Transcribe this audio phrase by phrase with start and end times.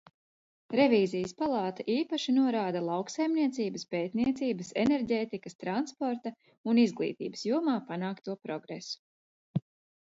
[0.77, 6.33] Revīzijas palāta īpaši norāda lauksaimniecības, pētniecības, enerģētikas, transporta
[6.73, 9.65] un izglītības jomā panākto progresu.